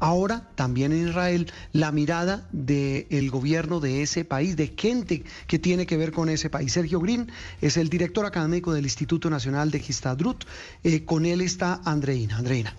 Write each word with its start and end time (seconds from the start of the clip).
ahora 0.00 0.48
también 0.56 0.92
en 0.92 1.08
Israel 1.08 1.46
la 1.72 1.92
mirada 1.92 2.48
del 2.52 3.30
gobierno 3.30 3.80
de 3.80 4.02
ese 4.02 4.24
país, 4.24 4.56
de 4.56 4.74
gente 4.76 5.22
que 5.46 5.58
tiene 5.58 5.86
que 5.86 5.96
ver 5.96 6.12
con 6.12 6.28
ese 6.28 6.50
país. 6.50 6.72
Sergio 6.72 7.00
Green 7.00 7.30
es 7.60 7.76
el 7.76 7.88
director 7.88 8.26
académico 8.26 8.72
del 8.72 8.84
Instituto 8.84 9.30
Nacional 9.30 9.70
de 9.70 9.78
Gistadrut. 9.78 10.44
Eh, 10.82 11.04
con 11.04 11.26
él 11.26 11.40
está 11.40 11.80
Andreina. 11.84 12.38
Andreina. 12.38 12.74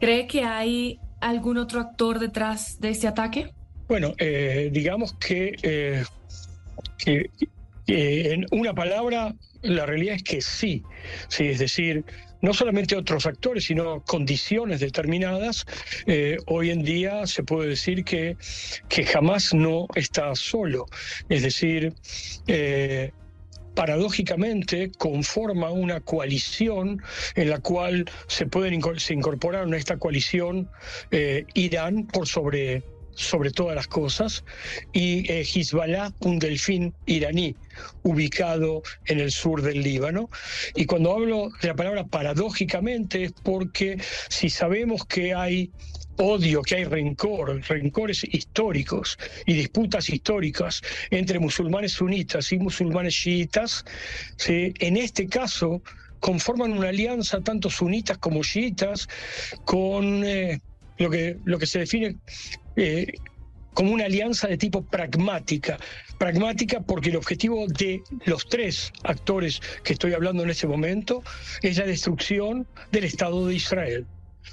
¿Cree 0.00 0.26
que 0.26 0.44
hay 0.44 0.98
algún 1.20 1.58
otro 1.58 1.80
actor 1.80 2.18
detrás 2.18 2.80
de 2.80 2.90
este 2.90 3.06
ataque? 3.06 3.52
Bueno, 3.88 4.14
eh, 4.18 4.70
digamos 4.72 5.14
que, 5.14 5.56
eh, 5.62 6.04
que 6.98 7.30
en 7.86 8.46
una 8.50 8.74
palabra, 8.74 9.34
la 9.62 9.86
realidad 9.86 10.16
es 10.16 10.22
que 10.22 10.40
sí. 10.40 10.82
sí 11.28 11.46
es 11.46 11.58
decir, 11.58 12.04
no 12.44 12.52
solamente 12.52 12.94
otros 12.94 13.24
actores, 13.24 13.64
sino 13.64 14.02
condiciones 14.04 14.80
determinadas, 14.80 15.64
eh, 16.06 16.36
hoy 16.46 16.70
en 16.70 16.82
día 16.82 17.26
se 17.26 17.42
puede 17.42 17.70
decir 17.70 18.04
que, 18.04 18.36
que 18.88 19.04
jamás 19.04 19.54
no 19.54 19.86
está 19.94 20.34
solo. 20.34 20.84
Es 21.30 21.42
decir, 21.42 21.94
eh, 22.46 23.12
paradójicamente 23.74 24.92
conforma 24.98 25.70
una 25.70 26.00
coalición 26.00 27.02
en 27.34 27.48
la 27.48 27.60
cual 27.60 28.04
se 28.26 28.46
pueden 28.46 28.80
se 28.98 29.14
incorporaron 29.14 29.72
a 29.72 29.78
esta 29.78 29.96
coalición 29.96 30.68
eh, 31.10 31.46
Irán 31.54 32.06
por 32.06 32.28
sobre 32.28 32.82
sobre 33.14 33.50
todas 33.50 33.74
las 33.74 33.86
cosas, 33.86 34.44
y 34.92 35.30
eh, 35.30 35.42
Hezbollah, 35.42 36.12
un 36.20 36.38
delfín 36.38 36.94
iraní 37.06 37.54
ubicado 38.02 38.82
en 39.06 39.20
el 39.20 39.30
sur 39.30 39.62
del 39.62 39.82
Líbano. 39.82 40.30
Y 40.74 40.86
cuando 40.86 41.12
hablo 41.12 41.50
de 41.60 41.68
la 41.68 41.74
palabra 41.74 42.04
paradójicamente 42.06 43.24
es 43.24 43.32
porque 43.42 43.98
si 44.28 44.48
sabemos 44.50 45.04
que 45.06 45.34
hay 45.34 45.70
odio, 46.16 46.62
que 46.62 46.76
hay 46.76 46.84
rencor, 46.84 47.60
rencores 47.68 48.24
históricos 48.24 49.18
y 49.46 49.54
disputas 49.54 50.08
históricas 50.08 50.80
entre 51.10 51.38
musulmanes 51.38 51.92
sunitas 51.92 52.52
y 52.52 52.58
musulmanes 52.58 53.14
chiitas, 53.14 53.84
en 54.46 54.96
este 54.96 55.26
caso 55.26 55.82
conforman 56.20 56.72
una 56.72 56.88
alianza 56.88 57.40
tanto 57.40 57.68
sunitas 57.70 58.18
como 58.18 58.42
chiitas 58.42 59.08
con... 59.64 60.24
Eh, 60.24 60.60
lo 60.98 61.10
que, 61.10 61.38
lo 61.44 61.58
que 61.58 61.66
se 61.66 61.80
define 61.80 62.16
eh, 62.76 63.12
como 63.74 63.92
una 63.92 64.04
alianza 64.04 64.48
de 64.48 64.56
tipo 64.56 64.82
pragmática. 64.82 65.78
Pragmática 66.18 66.80
porque 66.80 67.10
el 67.10 67.16
objetivo 67.16 67.66
de 67.66 68.02
los 68.24 68.46
tres 68.46 68.92
actores 69.02 69.60
que 69.82 69.94
estoy 69.94 70.12
hablando 70.14 70.44
en 70.44 70.50
este 70.50 70.66
momento 70.66 71.22
es 71.60 71.78
la 71.78 71.84
destrucción 71.84 72.66
del 72.92 73.04
Estado 73.04 73.46
de 73.46 73.54
Israel. 73.54 74.06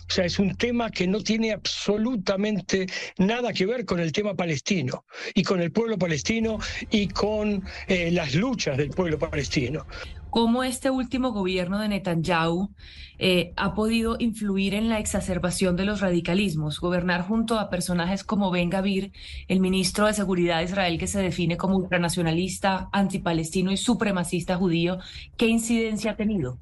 O 0.09 0.13
sea, 0.13 0.25
es 0.25 0.39
un 0.39 0.55
tema 0.55 0.89
que 0.89 1.07
no 1.07 1.21
tiene 1.21 1.51
absolutamente 1.51 2.87
nada 3.17 3.53
que 3.53 3.65
ver 3.65 3.85
con 3.85 3.99
el 3.99 4.11
tema 4.11 4.33
palestino 4.33 5.05
y 5.33 5.43
con 5.43 5.61
el 5.61 5.71
pueblo 5.71 5.97
palestino 5.97 6.59
y 6.89 7.07
con 7.07 7.63
eh, 7.87 8.09
las 8.11 8.33
luchas 8.35 8.77
del 8.77 8.89
pueblo 8.89 9.19
palestino 9.19 9.85
cómo 10.31 10.63
este 10.63 10.89
último 10.89 11.33
gobierno 11.33 11.77
de 11.77 11.89
Netanyahu 11.89 12.73
eh, 13.19 13.51
ha 13.57 13.75
podido 13.75 14.15
influir 14.17 14.73
en 14.73 14.89
la 14.89 14.97
exacerbación 14.97 15.75
de 15.75 15.85
los 15.85 15.99
radicalismos, 15.99 16.79
gobernar 16.79 17.21
junto 17.21 17.59
a 17.59 17.69
personajes 17.69 18.23
como 18.23 18.49
Ben 18.49 18.69
Gavir, 18.69 19.11
el 19.49 19.59
ministro 19.59 20.07
de 20.07 20.13
Seguridad 20.13 20.59
de 20.59 20.63
Israel 20.63 20.97
que 20.97 21.05
se 21.05 21.21
define 21.21 21.57
como 21.57 21.75
ultranacionalista, 21.75 22.89
antipalestino 22.93 23.71
y 23.71 23.77
supremacista 23.77 24.55
judío, 24.55 24.99
¿qué 25.37 25.47
incidencia 25.47 26.11
ha 26.11 26.15
tenido? 26.15 26.57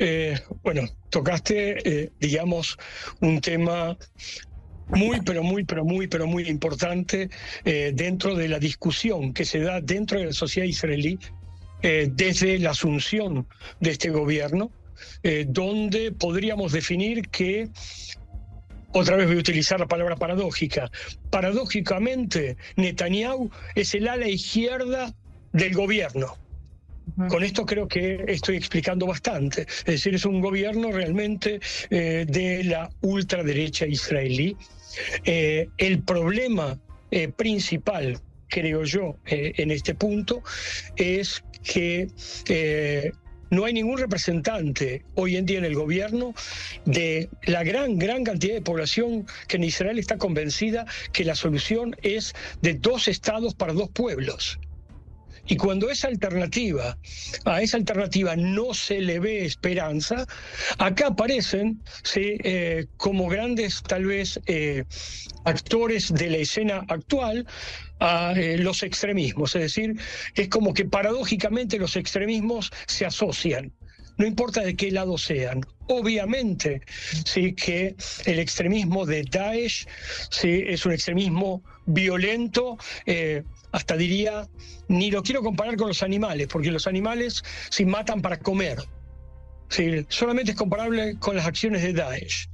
Eh, 0.00 0.38
bueno, 0.62 0.82
tocaste, 1.10 1.78
eh, 1.88 2.12
digamos, 2.20 2.76
un 3.20 3.40
tema 3.40 3.96
muy, 4.88 5.20
pero 5.20 5.44
muy, 5.44 5.64
pero 5.64 5.84
muy, 5.84 6.08
pero 6.08 6.26
muy 6.26 6.48
importante 6.48 7.30
dentro 7.64 8.34
de 8.34 8.48
la 8.48 8.58
discusión 8.58 9.34
que 9.34 9.44
se 9.44 9.60
da 9.60 9.82
dentro 9.82 10.18
de 10.18 10.26
la 10.26 10.32
sociedad 10.32 10.66
israelí 10.66 11.18
eh, 11.82 12.10
desde 12.12 12.58
la 12.58 12.70
asunción 12.70 13.46
de 13.78 13.90
este 13.90 14.10
gobierno, 14.10 14.72
eh, 15.22 15.46
donde 15.48 16.10
podríamos 16.10 16.72
definir 16.72 17.28
que, 17.28 17.68
otra 18.92 19.16
vez 19.16 19.28
voy 19.28 19.36
a 19.36 19.40
utilizar 19.40 19.78
la 19.78 19.86
palabra 19.86 20.16
paradójica, 20.16 20.90
paradójicamente 21.30 22.56
Netanyahu 22.76 23.50
es 23.76 23.94
el 23.94 24.08
ala 24.08 24.26
izquierda 24.26 25.14
del 25.52 25.74
gobierno. 25.74 26.36
Con 27.28 27.42
esto 27.42 27.64
creo 27.64 27.88
que 27.88 28.24
estoy 28.28 28.56
explicando 28.56 29.06
bastante. 29.06 29.62
Es 29.62 29.84
decir, 29.84 30.14
es 30.14 30.26
un 30.26 30.42
gobierno 30.42 30.92
realmente 30.92 31.58
eh, 31.88 32.26
de 32.28 32.64
la 32.64 32.90
ultraderecha 33.00 33.86
israelí. 33.86 34.56
el 35.24 36.02
problema 36.02 36.78
principal 37.36 38.20
creo 38.48 38.84
yo, 38.84 39.16
en 39.26 39.70
este 39.70 39.94
punto, 39.94 40.42
es 40.96 41.42
que 41.62 42.08
eh, 42.48 43.12
no 43.50 43.64
hay 43.64 43.72
ningún 43.72 43.98
representante 43.98 45.04
hoy 45.14 45.36
en 45.36 45.46
día 45.46 45.58
en 45.58 45.64
el 45.64 45.74
gobierno 45.74 46.34
de 46.84 47.28
la 47.42 47.64
gran, 47.64 47.98
gran 47.98 48.24
cantidad 48.24 48.54
de 48.54 48.62
población 48.62 49.26
que 49.46 49.56
en 49.56 49.64
Israel 49.64 49.98
está 49.98 50.18
convencida 50.18 50.86
que 51.12 51.24
la 51.24 51.34
solución 51.34 51.96
es 52.02 52.34
de 52.60 52.74
dos 52.74 53.08
estados 53.08 53.54
para 53.54 53.72
dos 53.72 53.88
pueblos. 53.90 54.58
Y 55.48 55.56
cuando 55.56 55.90
esa 55.90 56.08
alternativa, 56.08 56.98
a 57.46 57.62
esa 57.62 57.78
alternativa 57.78 58.36
no 58.36 58.74
se 58.74 59.00
le 59.00 59.18
ve 59.18 59.46
esperanza, 59.46 60.26
acá 60.76 61.08
aparecen 61.08 61.82
eh, 62.14 62.86
como 62.98 63.28
grandes 63.28 63.82
tal 63.82 64.04
vez 64.04 64.38
eh, 64.46 64.84
actores 65.44 66.12
de 66.12 66.30
la 66.30 66.36
escena 66.36 66.84
actual 66.88 67.46
a 67.98 68.34
eh, 68.36 68.58
los 68.58 68.82
extremismos. 68.82 69.54
Es 69.56 69.62
decir, 69.62 69.96
es 70.34 70.48
como 70.48 70.74
que 70.74 70.84
paradójicamente 70.84 71.78
los 71.78 71.96
extremismos 71.96 72.70
se 72.86 73.06
asocian 73.06 73.72
no 74.18 74.26
importa 74.26 74.62
de 74.62 74.74
qué 74.74 74.90
lado 74.90 75.16
sean. 75.16 75.60
Obviamente, 75.86 76.82
sí 77.24 77.54
que 77.54 77.94
el 78.26 78.40
extremismo 78.40 79.06
de 79.06 79.22
Daesh 79.22 79.86
sí, 80.28 80.64
es 80.66 80.84
un 80.84 80.92
extremismo 80.92 81.62
violento, 81.86 82.76
hasta 83.72 83.96
diría, 83.96 84.48
ni 84.88 85.10
lo 85.10 85.22
quiero 85.22 85.42
comparar 85.42 85.76
con 85.76 85.88
los 85.88 86.02
animales, 86.02 86.48
porque 86.48 86.70
los 86.70 86.86
animales 86.86 87.42
se 87.70 87.84
matan 87.84 88.22
para 88.22 88.38
comer. 88.38 88.78
solamente 90.08 90.52
es 90.52 90.56
comparable 90.56 91.16
con 91.18 91.36
las 91.36 91.46
acciones 91.46 91.82
de 91.82 91.92
Daesh. 91.92 92.48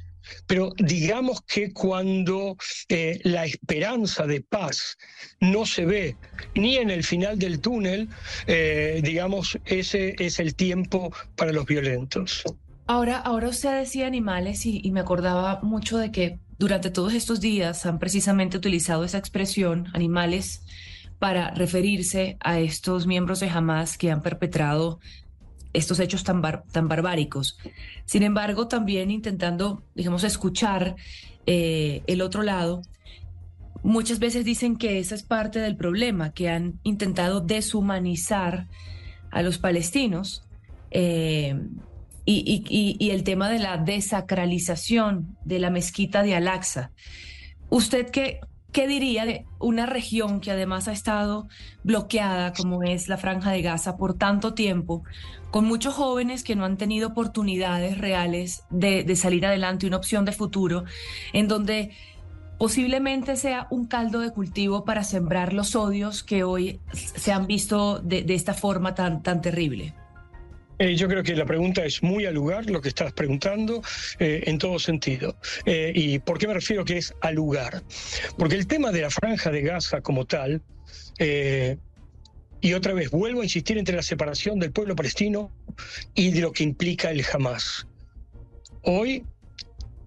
Pero 0.47 0.72
digamos 0.78 1.42
que 1.42 1.72
cuando 1.72 2.56
eh, 2.88 3.20
la 3.25 3.44
esperanza 3.44 4.26
de 4.26 4.41
paz 4.41 4.97
no 5.41 5.66
se 5.66 5.84
ve 5.84 6.16
ni 6.54 6.76
en 6.76 6.91
el 6.91 7.04
final 7.04 7.38
del 7.38 7.60
túnel, 7.60 8.08
eh, 8.46 9.00
digamos, 9.04 9.58
ese 9.66 10.16
es 10.19 10.41
el 10.41 10.54
tiempo 10.54 11.12
para 11.36 11.52
los 11.52 11.66
violentos. 11.66 12.42
Ahora, 12.86 13.19
ahora 13.19 13.48
usted 13.48 13.78
decía 13.78 14.06
animales 14.06 14.64
y 14.64 14.91
me 14.92 15.00
acordaba 15.00 15.60
mucho 15.62 15.98
de 15.98 16.10
que 16.10 16.38
durante 16.58 16.91
todos 16.91 17.14
estos 17.14 17.41
días 17.41 17.84
han 17.86 17.98
precisamente 17.98 18.56
utilizado 18.56 19.04
esa 19.04 19.19
expresión, 19.19 19.88
animales, 19.92 20.62
para 21.19 21.50
referirse 21.50 22.36
a 22.41 22.58
estos 22.58 23.06
miembros 23.06 23.41
de 23.41 23.48
Hamas 23.48 23.97
que 23.97 24.10
han 24.10 24.22
perpetrado 24.22 25.00
estos 25.72 25.98
hechos 25.98 26.25
tan, 26.25 26.41
tan 26.70 26.88
barbáricos. 26.88 27.58
Sin 28.04 28.22
embargo, 28.22 28.69
también 28.69 29.10
intentando, 29.10 29.82
digamos, 29.94 30.25
escuchar 30.25 30.97
eh, 31.47 32.02
el 32.06 32.22
otro 32.22 32.42
lado, 32.42 32.82
muchas 33.82 34.19
veces 34.19 34.44
dicen 34.44 34.76
que 34.76 34.98
esa 34.98 35.14
es 35.14 35.22
parte 35.22 35.58
del 35.58 35.76
problema, 35.76 36.32
que 36.32 36.48
han 36.48 36.80
intentado 36.84 37.41
deshumanizar 37.41 38.69
a 39.31 39.42
los 39.42 39.58
palestinos 39.58 40.44
eh, 40.91 41.60
y, 42.25 42.96
y, 42.98 43.10
el 43.10 43.25
tema 43.25 43.50
de 43.50 43.58
la 43.58 43.76
desacralización 43.76 45.36
de 45.44 45.58
la 45.58 45.69
mezquita 45.70 46.22
de 46.22 46.34
Al-Aqsa. 46.34 46.92
¿Usted 47.69 48.11
qué, 48.11 48.40
¿Qué 48.75 48.88
diría 48.88 49.25
de 49.25 49.47
una 49.61 49.87
región 49.87 50.41
que 50.41 50.50
además 50.50 50.88
ha 50.88 50.93
estado 50.93 51.47
bloqueada, 51.85 52.53
como 52.53 52.82
es 52.82 53.06
la 53.06 53.17
Franja 53.17 53.53
de 53.53 53.62
Gaza, 53.62 53.97
por 53.97 54.15
tanto 54.15 54.53
tiempo, 54.53 55.05
con 55.53 55.65
muchos 55.65 55.94
jóvenes 55.94 56.43
que 56.43 56.56
no 56.56 56.65
han 56.65 56.76
tenido 56.76 57.11
oportunidades 57.11 57.99
reales 57.99 58.65
de, 58.71 59.15
salir 59.15 59.47
adelante, 59.47 59.87
una 59.87 59.99
opción 59.99 60.25
de 60.25 60.32
futuro, 60.32 60.82
en 61.32 61.47
donde 61.47 61.93
posiblemente 62.59 63.37
sea 63.37 63.69
un 63.71 63.87
caldo 63.87 64.19
de 64.19 64.32
cultivo 64.32 64.85
para 64.85 65.05
sembrar 65.05 65.53
los 65.53 65.76
odios 65.76 66.25
que 66.25 66.43
hoy 66.43 66.81
se 66.93 67.31
han 67.31 67.47
visto 67.47 68.00
de, 68.00 68.25
esta 68.31 68.55
forma 68.55 68.97
tan, 68.97 69.23
tan 69.23 69.41
terrible? 69.41 69.94
Eh, 70.79 70.97
yo 70.97 71.09
creo 71.09 71.23
que 71.23 71.35
la 71.37 71.47
pregunta 71.47 71.85
es 71.85 72.03
muy 72.03 72.26
al 72.26 72.35
lugar, 72.35 72.69
lo 72.69 72.81
que 72.81 72.88
estás 72.88 73.12
preguntando, 73.12 73.82
eh, 74.19 74.43
en 74.47 74.59
todo 74.59 74.79
sentido. 74.79 75.37
Eh, 75.67 75.93
¿Y 75.94 76.19
por 76.19 76.38
qué 76.38 76.49
me 76.49 76.55
refiero 76.55 76.85
que 76.85 76.99
es 76.99 77.15
al 77.21 77.35
lugar? 77.35 77.82
Porque 78.38 78.56
el 78.56 78.67
tema 78.67 78.91
de 78.91 79.03
la 79.03 79.11
franja 79.11 79.50
de 79.50 79.62
Gaza 79.62 80.00
como 80.00 80.25
tal, 80.26 80.62
y 82.61 82.73
otra 82.73 82.94
vez 82.94 83.11
vuelvo 83.11 83.43
a 83.43 83.44
insistir 83.44 83.76
entre 83.76 83.94
la 83.94 84.03
separación 84.03 84.59
del 84.59 84.73
pueblo 84.73 84.97
palestino 84.97 85.53
y 86.15 86.31
de 86.31 86.41
lo 86.41 86.53
que 86.53 86.65
implica 86.65 87.11
el 87.11 87.25
Hamas. 87.32 87.87
Hoy 88.82 89.25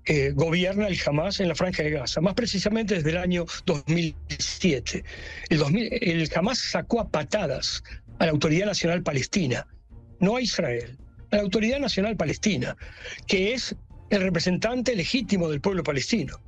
eh, 0.06 0.32
gobierna 0.34 0.88
el 0.88 0.98
Hamas 1.06 1.40
en 1.40 1.50
la 1.50 1.56
Franja 1.56 1.84
de 1.84 1.92
Gaza, 1.92 2.22
más 2.22 2.34
precisamente 2.34 2.96
desde 2.96 3.10
el 3.10 3.18
año 3.18 3.46
2007. 3.66 5.04
El, 5.50 5.62
el 6.02 6.32
Hamas 6.34 6.60
sacó 6.60 7.02
a 7.02 7.10
patadas 7.10 7.84
a 8.18 8.26
la 8.26 8.32
Autoridad 8.32 8.68
Nacional 8.68 9.04
Palestina, 9.04 9.68
no 10.20 10.36
a 10.36 10.42
Israel, 10.42 10.98
a 11.32 11.38
la 11.38 11.42
Autoridad 11.42 11.80
Nacional 11.80 12.16
Palestina, 12.16 12.76
que 13.28 13.54
es 13.54 13.76
el 14.10 14.22
representante 14.22 14.96
legítimo 14.96 15.50
del 15.50 15.62
pueblo 15.62 15.84
palestino. 15.84 16.40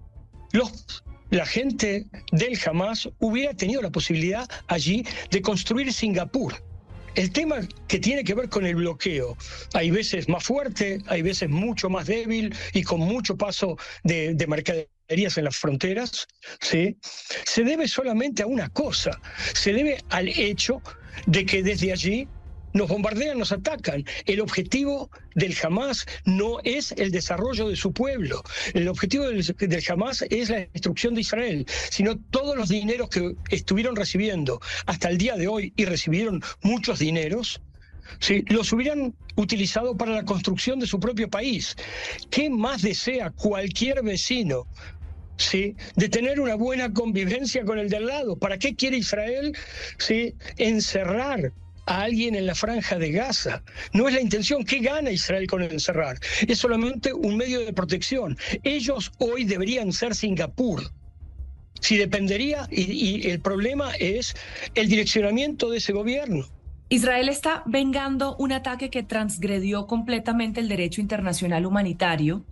Los, 0.52 1.04
la 1.30 1.46
gente 1.46 2.06
del 2.32 2.58
Hamas 2.66 3.10
hubiera 3.20 3.54
tenido 3.54 3.82
la 3.82 3.92
posibilidad 3.92 4.50
allí 4.68 5.06
de 5.30 5.42
construir 5.42 5.94
Singapur. 5.94 6.54
El 7.16 7.32
tema 7.32 7.58
que 7.88 8.00
tiene 8.00 8.24
que 8.24 8.36
ver 8.36 8.50
con 8.50 8.66
el 8.66 8.76
bloqueo, 8.76 9.36
hay 9.74 9.92
veces 9.92 10.30
más 10.30 10.44
fuerte, 10.44 11.00
hay 11.08 11.22
veces 11.22 11.50
mucho 11.50 11.90
más 11.90 12.06
débil 12.06 12.56
y 12.74 12.84
con 12.84 13.00
mucho 13.00 13.36
paso 13.36 13.78
de, 14.04 14.36
de 14.36 14.48
mercaderías 14.48 15.38
en 15.38 15.44
las 15.44 15.58
fronteras, 15.58 16.28
¿sí? 16.62 16.98
se 17.02 17.64
debe 17.64 17.88
solamente 17.88 18.44
a 18.44 18.48
una 18.48 18.70
cosa, 18.70 19.20
se 19.54 19.74
debe 19.74 19.98
al 20.10 20.30
hecho 20.30 20.82
de 21.26 21.46
que 21.46 21.64
desde 21.64 21.92
allí 21.92 22.28
nos 22.74 22.88
bombardean, 22.88 23.38
nos 23.38 23.52
atacan. 23.52 24.06
El 24.26 24.42
objetivo 24.42 25.10
del 25.36 25.56
Hamas 25.62 26.06
no 26.26 26.60
es 26.64 26.92
el 26.94 27.12
desarrollo 27.12 27.70
de 27.70 27.76
su 27.76 27.92
pueblo. 27.92 28.44
El 28.74 28.88
objetivo 28.88 29.26
del, 29.28 29.84
Hamas 29.90 30.24
es 30.30 30.50
la 30.50 30.68
destrucción 30.74 31.16
de 31.16 31.22
Israel, 31.22 31.66
sino 31.90 32.18
todos 32.32 32.56
los 32.56 32.70
dineros 32.70 33.10
que 33.10 33.36
estuvieron 33.50 33.96
recibiendo 33.96 34.60
hasta 34.86 35.10
el 35.10 35.18
día 35.18 35.36
de 35.36 35.48
hoy 35.48 35.74
y 35.76 35.86
recibieron 35.86 36.42
muchos 36.62 37.00
dineros. 37.00 37.62
¿sí? 38.20 38.44
los 38.48 38.74
hubieran 38.74 39.14
utilizado 39.36 39.96
para 39.96 40.12
la 40.14 40.26
construcción 40.26 40.80
de 40.80 40.88
su 40.88 41.00
propio 41.00 41.30
país. 41.30 41.76
¿Qué 42.32 42.50
más 42.50 42.82
desea 42.82 43.30
cualquier 43.30 44.02
vecino 44.04 44.66
¿sí? 45.38 45.76
de 45.96 46.10
tener 46.10 46.40
una 46.40 46.56
buena 46.56 46.94
convivencia 46.94 47.64
con 47.64 47.80
el 47.80 47.90
de 47.90 47.98
al 47.98 48.08
lado. 48.08 48.36
¿Para 48.38 48.58
qué 48.58 48.76
quiere 48.76 48.98
Israel 48.98 49.56
¿sí? 49.98 50.36
encerrar 50.58 51.54
a 51.90 52.04
alguien 52.04 52.36
en 52.36 52.46
la 52.46 52.54
franja 52.54 52.98
de 52.98 53.12
Gaza. 53.12 53.64
No 53.94 54.08
es 54.08 54.14
la 54.14 54.22
intención. 54.22 54.64
¿Qué 54.64 54.80
gana 54.80 55.12
Israel 55.12 55.48
con 55.48 55.64
encerrar? 55.64 56.20
Es 56.48 56.60
solamente 56.60 57.12
un 57.12 57.36
medio 57.36 57.60
de 57.60 57.74
protección. 57.74 58.38
Ellos 58.64 59.12
hoy 59.18 59.44
deberían 59.44 59.92
ser 59.92 60.14
Singapur. 60.14 60.84
Si 61.82 61.98
dependería, 61.98 62.68
y, 62.70 63.28
el 63.30 63.40
problema 63.40 63.92
es 64.00 64.36
el 64.76 64.88
direccionamiento 64.88 65.72
de 65.72 65.78
ese 65.78 65.94
gobierno. 65.94 66.46
Israel 66.90 67.30
está 67.30 67.64
vengando 67.66 68.36
un 68.38 68.52
ataque 68.52 68.90
que 68.90 69.04
transgredió 69.04 69.88
completamente 69.88 70.60
el 70.60 70.70
derecho 70.70 71.02
internacional 71.02 71.66
humanitario, 71.66 72.46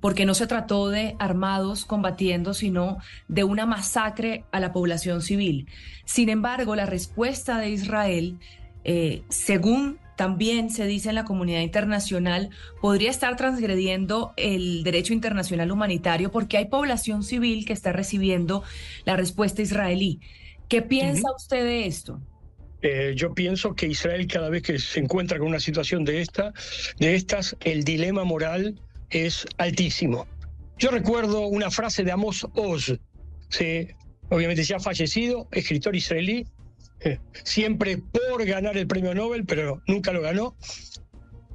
porque 0.00 0.24
no 0.24 0.34
se 0.34 0.46
trató 0.46 0.88
de 0.88 1.14
armados 1.18 1.84
combatiendo, 1.84 2.54
sino 2.54 2.98
de 3.28 3.44
una 3.44 3.66
masacre 3.66 4.44
a 4.50 4.58
la 4.58 4.72
población 4.72 5.22
civil. 5.22 5.68
Sin 6.06 6.28
embargo, 6.28 6.74
la 6.74 6.86
respuesta 6.86 7.58
de 7.58 7.70
Israel 7.70 8.38
eh, 8.84 9.22
según 9.28 9.98
también 10.16 10.70
se 10.70 10.86
dice 10.86 11.08
en 11.08 11.14
la 11.14 11.24
comunidad 11.24 11.60
internacional, 11.60 12.50
podría 12.82 13.10
estar 13.10 13.36
transgrediendo 13.36 14.34
el 14.36 14.82
derecho 14.84 15.14
internacional 15.14 15.72
humanitario 15.72 16.30
porque 16.30 16.58
hay 16.58 16.66
población 16.66 17.22
civil 17.22 17.64
que 17.64 17.72
está 17.72 17.92
recibiendo 17.92 18.62
la 19.06 19.16
respuesta 19.16 19.62
israelí. 19.62 20.20
¿Qué 20.68 20.82
piensa 20.82 21.26
usted 21.34 21.64
de 21.64 21.86
esto? 21.86 22.20
Eh, 22.82 23.14
yo 23.16 23.34
pienso 23.34 23.74
que 23.74 23.86
Israel 23.86 24.26
cada 24.26 24.50
vez 24.50 24.62
que 24.62 24.78
se 24.78 25.00
encuentra 25.00 25.38
con 25.38 25.48
una 25.48 25.60
situación 25.60 26.04
de 26.04 26.20
esta, 26.20 26.52
de 26.98 27.14
estas, 27.14 27.56
el 27.64 27.84
dilema 27.84 28.24
moral 28.24 28.80
es 29.08 29.46
altísimo. 29.56 30.26
Yo 30.78 30.90
recuerdo 30.90 31.46
una 31.46 31.70
frase 31.70 32.04
de 32.04 32.12
Amos 32.12 32.46
Oz, 32.54 32.98
obviamente 34.28 34.64
ya 34.64 34.80
fallecido, 34.80 35.48
escritor 35.50 35.96
israelí, 35.96 36.46
siempre 37.44 37.98
por 37.98 38.44
ganar 38.44 38.76
el 38.76 38.86
premio 38.86 39.14
Nobel, 39.14 39.44
pero 39.44 39.82
nunca 39.86 40.12
lo 40.12 40.20
ganó, 40.20 40.56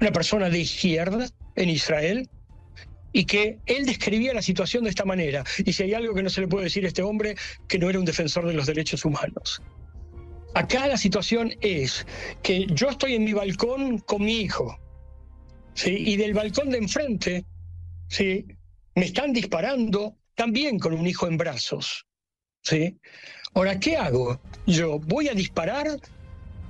una 0.02 0.12
persona 0.12 0.50
de 0.50 0.60
izquierda 0.60 1.30
en 1.56 1.70
Israel, 1.70 2.30
y 3.14 3.26
que 3.26 3.60
él 3.66 3.86
describía 3.86 4.34
la 4.34 4.42
situación 4.42 4.84
de 4.84 4.90
esta 4.90 5.06
manera. 5.06 5.46
Y 5.66 5.72
si 5.72 5.84
hay 5.84 5.94
algo 5.94 6.14
que 6.14 6.24
no 6.24 6.30
se 6.30 6.42
le 6.42 6.48
puede 6.48 6.66
decir 6.66 6.84
a 6.84 6.90
este 6.90 7.02
hombre, 7.02 7.36
que 7.68 7.80
no 7.80 7.90
era 7.90 7.98
un 7.98 8.06
defensor 8.06 8.46
de 8.46 8.54
los 8.54 8.66
derechos 8.66 9.06
humanos. 9.06 9.62
Acá 10.54 10.88
la 10.88 10.98
situación 10.98 11.54
es 11.62 12.06
que 12.44 12.66
yo 12.68 12.90
estoy 12.90 13.16
en 13.16 13.24
mi 13.24 13.34
balcón 13.34 14.00
con 14.00 14.24
mi 14.24 14.42
hijo, 14.42 14.78
y 15.86 16.18
del 16.18 16.34
balcón 16.34 16.70
de 16.70 16.78
enfrente 16.78 17.46
me 18.96 19.06
están 19.06 19.34
disparando 19.34 20.18
también 20.36 20.80
con 20.80 20.94
un 20.94 21.08
hijo 21.08 21.28
en 21.28 21.38
brazos. 21.38 22.06
¿Sí? 22.66 22.98
Ahora, 23.54 23.80
¿qué 23.80 23.96
hago? 23.96 24.40
Yo 24.66 25.00
voy 25.00 25.30
a 25.30 25.34
disparar 25.34 25.88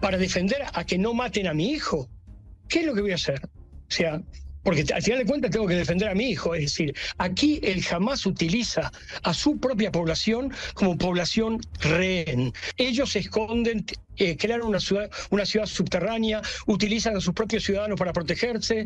para 0.02 0.18
defender 0.18 0.64
a 0.74 0.84
que 0.84 0.98
no 0.98 1.14
maten 1.14 1.48
a 1.48 1.54
mi 1.54 1.72
hijo. 1.72 2.08
¿Qué 2.68 2.82
es 2.82 2.86
lo 2.86 2.94
que 2.94 3.02
voy 3.02 3.12
a 3.12 3.16
hacer? 3.16 3.42
O 3.44 3.92
sea, 3.92 4.22
porque 4.62 4.84
al 4.94 5.02
final 5.02 5.20
de 5.20 5.26
cuentas 5.26 5.52
tengo 5.52 5.68
que 5.68 5.76
defender 5.76 6.10
a 6.10 6.16
mi 6.16 6.30
hijo. 6.30 6.54
Es 6.54 6.64
decir, 6.64 6.96
aquí 7.18 7.60
él 7.64 7.82
jamás 7.84 8.26
utiliza 8.26 8.92
a 9.24 9.34
su 9.34 9.60
propia 9.60 9.92
población 9.92 10.54
como 10.74 10.98
población 10.98 11.62
rehén. 11.80 12.52
Ellos 12.78 13.12
se 13.12 13.20
esconden, 13.20 13.86
eh, 14.18 14.36
crean 14.38 14.64
una 14.64 14.80
ciudad, 14.80 15.10
una 15.30 15.46
ciudad 15.46 15.66
subterránea, 15.66 16.42
utilizan 16.68 17.16
a 17.16 17.22
sus 17.22 17.34
propios 17.34 17.64
ciudadanos 17.64 17.98
para 17.98 18.12
protegerse. 18.12 18.86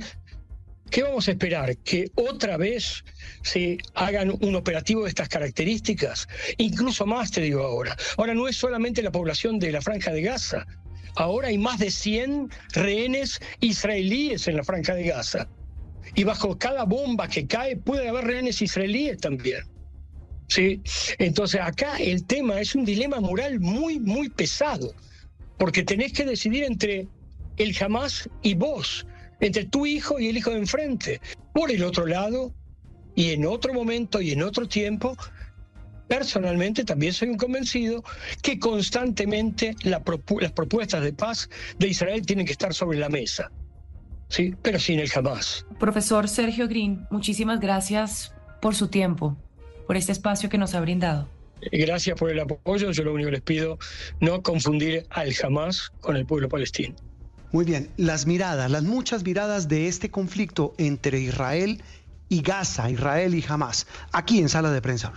¿Qué 0.90 1.04
vamos 1.04 1.28
a 1.28 1.32
esperar? 1.32 1.78
¿Que 1.78 2.10
otra 2.16 2.58
vez 2.58 3.04
se 3.44 3.78
hagan 3.94 4.32
un 4.42 4.56
operativo 4.56 5.04
de 5.04 5.10
estas 5.10 5.30
características? 5.30 6.28
Incluso 6.58 7.06
más, 7.06 7.32
te 7.32 7.42
digo 7.42 7.64
ahora. 7.64 7.96
Ahora 8.18 8.34
no 8.34 8.48
es 8.48 8.58
solamente 8.58 9.04
la 9.04 9.12
población 9.12 9.60
de 9.60 9.72
la 9.72 9.82
franja 9.82 10.12
de 10.12 10.24
Gaza. 10.24 10.66
Ahora 11.16 11.50
hay 11.50 11.58
más 11.58 11.80
de 11.80 11.92
100 11.92 12.50
rehenes 12.74 13.40
israelíes 13.60 14.48
en 14.48 14.58
la 14.58 14.64
franja 14.64 14.96
de 14.96 15.04
Gaza. 15.04 15.48
Y 16.16 16.24
bajo 16.24 16.58
cada 16.58 16.86
bomba 16.86 17.28
que 17.28 17.46
cae 17.46 17.76
puede 17.76 18.10
haber 18.10 18.26
rehenes 18.26 18.62
israelíes 18.62 19.20
también. 19.20 19.64
¿Sí? 20.48 20.82
Entonces 21.20 21.62
acá 21.62 21.98
el 21.98 22.26
tema 22.26 22.60
es 22.60 22.74
un 22.74 22.84
dilema 22.84 23.20
moral 23.20 23.60
muy, 23.60 24.00
muy 24.00 24.30
pesado. 24.30 24.96
Porque 25.60 25.84
tenés 25.84 26.14
que 26.14 26.26
decidir 26.26 26.64
entre 26.64 27.08
el 27.58 27.76
Hamas 27.80 28.28
y 28.42 28.56
vos 28.56 29.06
entre 29.40 29.66
tu 29.66 29.86
hijo 29.86 30.20
y 30.20 30.28
el 30.30 30.38
hijo 30.38 30.52
de 30.52 30.58
enfrente. 30.58 31.22
Por 31.54 31.72
el 31.72 31.84
otro 31.84 32.06
lado, 32.06 32.54
y 33.16 33.32
en 33.32 33.46
otro 33.46 33.74
momento 33.74 34.22
y 34.22 34.32
en 34.32 34.44
otro 34.44 34.68
tiempo, 34.68 35.18
personalmente 36.08 36.84
también 36.84 37.14
soy 37.14 37.30
un 37.30 37.38
convencido 37.38 38.04
que 38.42 38.60
constantemente 38.60 39.76
las 39.84 40.02
propuestas 40.02 41.04
de 41.04 41.14
paz 41.14 41.50
de 41.78 41.88
Israel 41.88 42.26
tienen 42.26 42.46
que 42.46 42.54
estar 42.54 42.74
sobre 42.74 42.98
la 42.98 43.10
mesa. 43.10 43.52
Sí, 44.30 44.56
pero 44.62 44.80
sin 44.80 45.00
el 45.00 45.10
jamás. 45.10 45.66
Profesor 45.80 46.30
Sergio 46.30 46.68
Green, 46.68 47.08
muchísimas 47.10 47.60
gracias 47.60 48.34
por 48.62 48.76
su 48.76 48.88
tiempo, 48.88 49.38
por 49.88 49.98
este 49.98 50.12
espacio 50.12 50.50
que 50.50 50.58
nos 50.58 50.76
ha 50.76 50.82
brindado. 50.82 51.30
Gracias 51.72 52.18
por 52.18 52.30
el 52.32 52.40
apoyo. 52.40 52.92
Yo 52.92 53.04
lo 53.04 53.14
único 53.14 53.28
que 53.28 53.34
les 53.34 53.42
pido, 53.42 53.80
no 54.22 54.42
confundir 54.42 55.06
al 55.10 55.34
jamás 55.34 55.92
con 56.00 56.16
el 56.16 56.26
pueblo 56.26 56.48
palestino. 56.48 56.96
Muy 57.52 57.66
bien, 57.66 57.90
las 57.98 58.28
miradas, 58.28 58.70
las 58.70 58.84
muchas 58.84 59.24
miradas 59.24 59.68
de 59.68 59.88
este 59.88 60.12
conflicto 60.12 60.76
entre 60.78 61.20
Israel 61.20 61.82
y 62.30 62.42
Gaza, 62.42 62.92
Israel 62.92 63.34
y 63.34 63.44
Hamas, 63.48 63.88
aquí 64.12 64.40
en 64.40 64.50
Sala 64.50 64.70
de 64.70 64.82
Prensa. 64.82 65.12